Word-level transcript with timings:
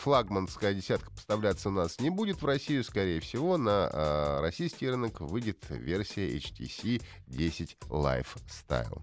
флагманская 0.00 0.74
десятка 0.74 1.10
поставляться 1.10 1.68
у 1.68 1.72
нас 1.72 2.00
не 2.00 2.10
будет 2.10 2.42
в 2.42 2.46
Россию. 2.46 2.84
Скорее 2.84 3.20
всего, 3.20 3.56
на 3.56 3.90
э, 3.92 4.40
российский 4.40 4.88
рынок 4.88 5.20
выйдет 5.20 5.64
версия 5.70 6.36
HTC 6.36 7.02
10 7.26 7.76
Lifestyle. 7.88 9.02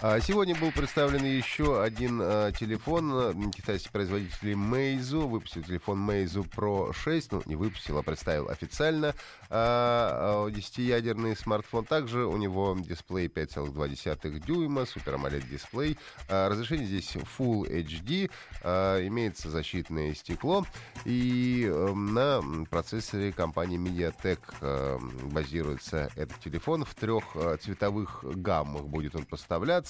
Сегодня 0.00 0.54
был 0.54 0.70
представлен 0.70 1.24
еще 1.24 1.82
один 1.82 2.20
э, 2.22 2.52
телефон 2.56 3.10
э, 3.12 3.50
китайских 3.50 3.90
производителей 3.90 4.52
Meizu. 4.52 5.26
Выпустил 5.26 5.64
телефон 5.64 6.08
Meizu 6.08 6.48
Pro 6.48 6.92
6. 6.92 7.32
Ну, 7.32 7.42
не 7.46 7.56
выпустил, 7.56 7.98
а 7.98 8.04
представил 8.04 8.48
официально. 8.48 9.12
А, 9.50 10.46
а, 10.46 10.50
10-ядерный 10.50 11.34
смартфон. 11.34 11.84
Также 11.84 12.26
у 12.26 12.36
него 12.36 12.76
дисплей 12.78 13.28
5,2 13.28 14.38
дюйма, 14.46 14.82
Super 14.82 15.16
AMOLED 15.16 15.48
дисплей. 15.48 15.98
А, 16.28 16.48
разрешение 16.48 16.86
здесь 16.86 17.16
Full 17.38 17.68
HD. 17.68 18.30
а, 18.62 19.04
имеется 19.06 19.50
защитное 19.50 20.14
стекло. 20.14 20.66
И 21.06 21.66
э, 21.68 21.92
на 21.94 22.42
процессоре 22.70 23.32
компании 23.32 23.78
MediaTek 23.78 25.32
базируется 25.32 26.10
этот 26.14 26.38
телефон. 26.40 26.84
В 26.84 26.94
трех 26.94 27.24
цветовых 27.60 28.24
гаммах 28.24 28.84
будет 28.84 29.16
он 29.16 29.24
поставляться. 29.24 29.87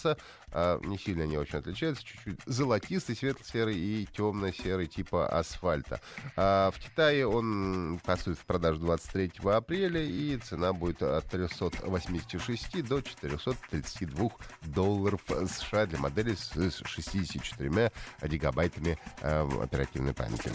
А, 0.51 0.81
Не 0.85 0.99
сильно 0.99 1.25
они 1.25 1.37
очень 1.37 1.59
отличаются. 1.59 2.05
Чуть-чуть 2.05 2.41
золотистый, 2.47 3.17
светло-серый 3.17 3.77
и 3.77 4.07
темно-серый 4.17 4.87
типа 4.87 5.29
асфальта. 5.29 6.01
А 6.37 6.71
В 6.71 6.79
Китае 6.79 7.27
он 7.27 8.01
поступит 8.05 8.39
в 8.39 8.45
продажу 8.45 8.81
23 8.81 9.33
апреля, 9.45 10.03
и 10.03 10.37
цена 10.39 10.73
будет 10.73 11.03
от 11.03 11.27
386 11.27 12.87
до 12.87 13.01
432 13.01 14.31
долларов 14.63 15.21
США 15.27 15.87
для 15.87 15.99
модели 15.99 16.35
с 16.35 16.83
64 16.85 17.93
гигабайтами 18.23 18.99
э, 19.21 19.49
оперативной 19.63 20.15
памяти. 20.15 20.51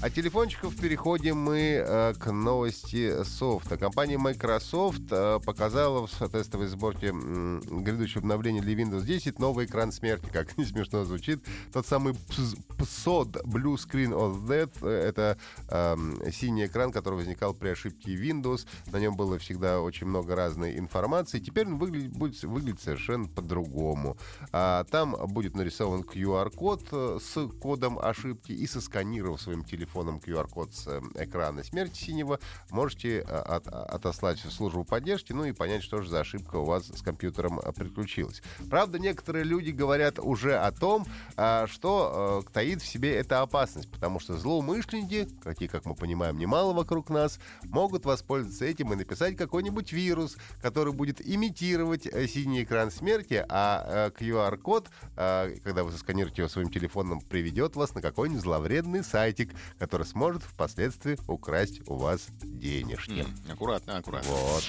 От 0.00 0.14
телефончиков 0.14 0.76
переходим 0.76 1.38
мы 1.38 1.82
э, 1.84 2.14
к 2.14 2.30
новости 2.30 3.24
софта. 3.24 3.76
Компания 3.76 4.16
Microsoft 4.16 5.02
э, 5.10 5.40
показала 5.44 6.06
в 6.06 6.28
тестовой 6.28 6.68
сборке 6.68 7.08
м, 7.08 7.60
грядущего 7.82 8.20
обновления 8.20 8.60
для 8.60 8.74
Windows 8.74 9.02
10 9.02 9.40
новый 9.40 9.66
экран 9.66 9.90
смерти, 9.90 10.28
как 10.32 10.56
не 10.56 10.64
смешно 10.64 11.04
звучит. 11.04 11.44
Тот 11.72 11.84
самый 11.84 12.12
PS 12.12 12.56
PSOD 12.78 13.42
Blue 13.42 13.74
Screen 13.74 14.12
of 14.12 14.46
Death. 14.46 14.70
Э, 14.82 15.08
Это 15.08 15.36
эм, 15.68 16.16
синий 16.30 16.66
экран, 16.66 16.92
который 16.92 17.16
возникал 17.16 17.52
при 17.52 17.70
ошибке 17.70 18.14
Windows. 18.14 18.68
На 18.92 18.98
нем 19.00 19.16
было 19.16 19.36
всегда 19.40 19.80
очень 19.80 20.06
много 20.06 20.36
разной 20.36 20.78
информации. 20.78 21.40
Теперь 21.40 21.66
он 21.66 21.76
выглядит, 21.76 22.12
будет 22.12 22.40
выглядеть 22.44 22.82
совершенно 22.82 23.26
по-другому. 23.26 24.16
А, 24.52 24.84
там 24.84 25.16
будет 25.26 25.56
нарисован 25.56 26.02
QR-код 26.02 26.86
э, 26.92 27.18
с 27.20 27.48
кодом 27.60 27.98
ошибки 27.98 28.52
и 28.52 28.64
сосканировав 28.68 29.42
своим 29.42 29.64
телефоном 29.64 29.87
QR-код 29.94 30.74
с 30.74 30.86
э, 30.86 31.00
экрана 31.14 31.62
смерти 31.64 31.98
синего, 31.98 32.38
можете 32.70 33.18
э, 33.18 33.22
от- 33.22 33.68
отослать 33.68 34.44
в 34.44 34.50
службу 34.50 34.84
поддержки, 34.84 35.32
ну 35.32 35.44
и 35.44 35.52
понять, 35.52 35.82
что 35.82 36.02
же 36.02 36.10
за 36.10 36.20
ошибка 36.20 36.56
у 36.56 36.64
вас 36.64 36.86
с 36.86 37.02
компьютером 37.02 37.60
э, 37.60 37.72
приключилась. 37.72 38.42
Правда, 38.70 38.98
некоторые 38.98 39.44
люди 39.44 39.70
говорят 39.70 40.18
уже 40.18 40.56
о 40.56 40.70
том, 40.72 41.06
а, 41.36 41.66
что 41.66 42.42
э, 42.46 42.52
таит 42.52 42.82
в 42.82 42.86
себе 42.86 43.16
эта 43.16 43.42
опасность, 43.42 43.90
потому 43.90 44.20
что 44.20 44.36
злоумышленники, 44.36 45.28
какие, 45.42 45.68
как 45.68 45.84
мы 45.84 45.94
понимаем, 45.94 46.38
немало 46.38 46.72
вокруг 46.72 47.10
нас, 47.10 47.38
могут 47.64 48.04
воспользоваться 48.04 48.64
этим 48.64 48.92
и 48.92 48.96
написать 48.96 49.36
какой-нибудь 49.36 49.92
вирус, 49.92 50.36
который 50.62 50.92
будет 50.92 51.26
имитировать 51.26 52.06
э, 52.06 52.26
синий 52.26 52.62
экран 52.62 52.90
смерти, 52.90 53.44
а 53.48 54.10
э, 54.18 54.24
QR-код, 54.24 54.88
э, 55.16 55.56
когда 55.62 55.84
вы 55.84 55.92
сосканируете 55.92 56.42
его 56.42 56.48
своим 56.48 56.70
телефоном, 56.70 57.20
приведет 57.20 57.76
вас 57.76 57.94
на 57.94 58.02
какой-нибудь 58.02 58.42
зловредный 58.42 59.04
сайтик, 59.04 59.52
который 59.78 60.06
сможет 60.06 60.42
впоследствии 60.42 61.18
украсть 61.26 61.80
у 61.88 61.96
вас 61.96 62.26
денежки. 62.42 63.20
М, 63.20 63.34
Аккуратно, 63.52 63.98
аккуратно. 63.98 64.30
Вот. 64.30 64.64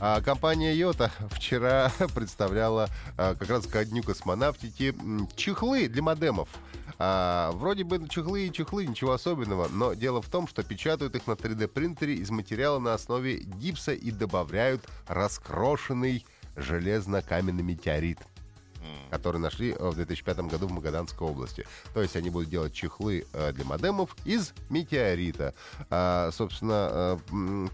А 0.00 0.20
компания 0.20 0.74
Йота 0.74 1.10
вчера 1.30 1.90
представляла 2.14 2.88
а, 3.16 3.34
как 3.34 3.48
раз 3.48 3.66
ко 3.66 3.84
дню 3.84 4.02
космонавтики 4.02 4.94
чехлы 5.36 5.88
для 5.88 6.02
модемов. 6.02 6.48
А, 6.98 7.52
вроде 7.52 7.84
бы 7.84 8.06
чехлы 8.08 8.46
и 8.46 8.52
чехлы, 8.52 8.86
ничего 8.86 9.12
особенного, 9.12 9.68
но 9.68 9.94
дело 9.94 10.20
в 10.20 10.28
том, 10.28 10.46
что 10.46 10.62
печатают 10.62 11.14
их 11.16 11.26
на 11.26 11.32
3D 11.32 11.68
принтере 11.68 12.14
из 12.16 12.30
материала 12.30 12.78
на 12.78 12.94
основе 12.94 13.38
гипса 13.38 13.92
и 13.92 14.10
добавляют 14.10 14.86
раскрошенный 15.06 16.26
железно-каменный 16.56 17.62
метеорит. 17.62 18.18
Которые 19.10 19.40
нашли 19.40 19.72
в 19.72 19.94
2005 19.94 20.38
году 20.40 20.66
в 20.66 20.72
Магаданской 20.72 21.26
области. 21.26 21.66
То 21.92 22.02
есть 22.02 22.16
они 22.16 22.30
будут 22.30 22.48
делать 22.48 22.72
чехлы 22.72 23.26
для 23.52 23.64
модемов 23.64 24.16
из 24.24 24.52
метеорита. 24.70 25.54
А, 25.90 26.30
собственно, 26.32 27.18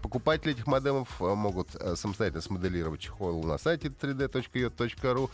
покупатели 0.01 0.53
этих 0.53 0.67
модемов 0.67 1.19
могут 1.19 1.69
самостоятельно 1.95 2.41
смоделировать 2.41 3.01
чехол 3.01 3.43
на 3.43 3.57
сайте 3.57 3.89
3d.io.ru, 3.89 5.29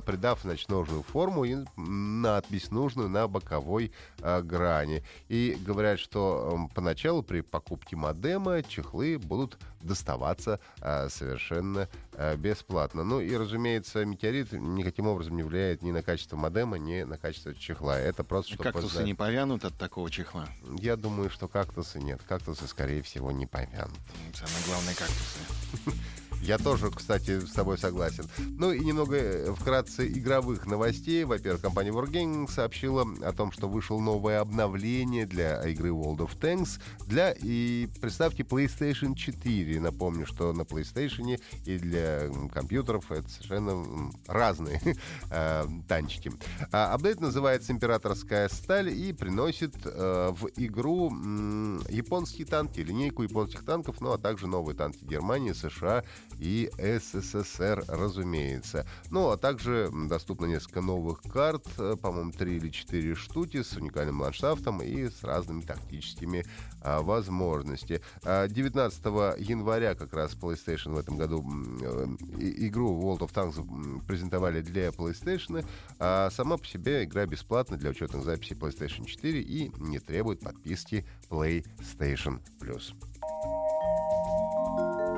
придав 0.00 0.40
значит, 0.42 0.68
нужную 0.68 1.02
форму 1.02 1.44
и 1.44 1.56
надпись 1.76 2.70
нужную 2.70 3.08
на 3.08 3.26
боковой 3.28 3.92
грани. 4.20 5.02
И 5.28 5.56
говорят, 5.60 5.98
что 5.98 6.68
поначалу 6.74 7.22
при 7.22 7.40
покупке 7.40 7.96
модема 7.96 8.62
чехлы 8.62 9.18
будут 9.18 9.58
доставаться 9.80 10.60
а, 10.80 11.08
совершенно 11.08 11.88
а, 12.14 12.36
бесплатно. 12.36 13.04
Ну 13.04 13.20
и, 13.20 13.34
разумеется, 13.36 14.04
метеорит 14.04 14.52
никаким 14.52 15.06
образом 15.06 15.17
не 15.26 15.42
влияет 15.42 15.82
ни 15.82 15.90
на 15.90 16.02
качество 16.02 16.36
модема, 16.36 16.78
ни 16.78 17.02
на 17.02 17.18
качество 17.18 17.54
чехла. 17.54 17.98
Это 17.98 18.24
просто 18.24 18.52
чтобы... 18.52 18.64
Кактусы 18.64 18.86
познать... 18.86 19.06
не 19.06 19.14
повянут 19.14 19.64
от 19.64 19.76
такого 19.76 20.10
чехла? 20.10 20.48
Я 20.78 20.96
думаю, 20.96 21.30
что 21.30 21.48
кактусы 21.48 21.98
нет. 22.00 22.20
Кактусы, 22.28 22.66
скорее 22.66 23.02
всего, 23.02 23.32
не 23.32 23.46
повянут. 23.46 23.98
Самое 24.34 24.64
главное, 24.66 24.94
кактусы. 24.94 25.38
Я 26.42 26.56
тоже, 26.56 26.90
кстати, 26.90 27.40
с 27.40 27.52
тобой 27.52 27.78
согласен. 27.78 28.24
Ну 28.38 28.72
и 28.72 28.80
немного 28.84 29.16
э, 29.16 29.54
вкратце 29.54 30.06
игровых 30.06 30.66
новостей. 30.66 31.24
Во-первых, 31.24 31.60
компания 31.60 31.90
Wargaming 31.90 32.50
сообщила 32.50 33.06
о 33.22 33.32
том, 33.32 33.52
что 33.52 33.68
вышло 33.68 33.98
новое 33.98 34.40
обновление 34.40 35.26
для 35.26 35.62
игры 35.68 35.90
World 35.90 36.18
of 36.18 36.38
Tanks 36.38 36.80
для 37.06 37.32
и 37.32 37.88
представьте 38.00 38.44
PlayStation 38.44 39.14
4. 39.14 39.80
Напомню, 39.80 40.26
что 40.26 40.52
на 40.52 40.62
PlayStation 40.62 41.40
и 41.64 41.78
для 41.78 42.30
компьютеров 42.52 43.10
это 43.10 43.28
совершенно 43.28 44.10
разные 44.26 44.80
э, 45.30 45.64
танчики. 45.88 46.32
А, 46.72 46.94
апдейт 46.94 47.20
называется 47.20 47.72
«Императорская 47.72 48.48
сталь» 48.48 48.90
и 48.90 49.12
приносит 49.12 49.74
э, 49.84 50.30
в 50.32 50.48
игру 50.56 51.10
э, 51.10 51.80
японские 51.90 52.46
танки, 52.46 52.80
линейку 52.80 53.22
японских 53.22 53.64
танков, 53.64 54.00
ну 54.00 54.12
а 54.12 54.18
также 54.18 54.46
новые 54.46 54.76
танки 54.76 55.04
Германии, 55.04 55.52
США 55.52 56.04
и 56.38 56.70
СССР, 56.78 57.84
разумеется. 57.88 58.86
Ну, 59.10 59.30
а 59.30 59.36
также 59.36 59.90
доступно 60.08 60.46
несколько 60.46 60.80
новых 60.80 61.22
карт, 61.22 61.66
э, 61.78 61.96
по-моему, 62.00 62.32
3 62.32 62.56
или 62.56 62.68
4 62.70 63.14
штуки 63.14 63.62
с 63.62 63.72
уникальным 63.72 64.20
ландшафтом 64.20 64.82
и 64.82 65.08
с 65.08 65.22
разными 65.22 65.62
тактическими 65.62 66.44
а, 66.80 67.02
возможностями. 67.02 68.00
19 68.24 69.00
а, 69.06 69.34
января 69.38 69.94
как 69.94 70.12
раз 70.12 70.34
PlayStation 70.34 70.94
в 70.94 70.98
этом 70.98 71.16
году 71.16 71.44
э, 71.82 72.06
игру 72.38 73.00
World 73.00 73.20
of 73.20 73.32
Tanks 73.32 74.06
презентовали 74.06 74.60
для 74.60 74.88
PlayStation, 74.88 75.66
а 75.98 76.30
сама 76.30 76.56
по 76.56 76.66
себе 76.66 77.04
игра 77.04 77.26
бесплатна 77.26 77.76
для 77.76 77.90
учетных 77.90 78.24
записей 78.24 78.56
PlayStation 78.56 79.04
4 79.04 79.40
и 79.40 79.72
не 79.78 79.98
требует 79.98 80.40
подписки 80.40 81.04
PlayStation 81.28 82.40
Plus. 82.60 82.94